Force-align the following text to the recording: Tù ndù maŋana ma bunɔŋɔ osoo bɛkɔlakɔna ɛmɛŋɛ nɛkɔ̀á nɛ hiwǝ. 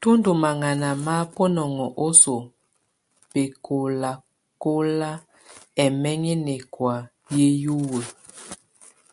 Tù 0.00 0.08
ndù 0.18 0.30
maŋana 0.42 0.88
ma 1.06 1.16
bunɔŋɔ 1.34 1.86
osoo 2.06 2.42
bɛkɔlakɔna 3.32 5.10
ɛmɛŋɛ 5.84 6.32
nɛkɔ̀á 6.46 6.94
nɛ 7.34 7.44
hiwǝ. 7.62 7.98